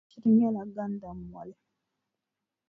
[0.05, 1.53] A shiri nyɛla gandammoli.